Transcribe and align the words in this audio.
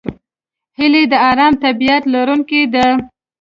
هیلۍ 0.77 1.03
د 1.11 1.13
آرام 1.29 1.53
طبیعت 1.63 2.03
لرونکې 2.13 2.61
ده 2.73 2.85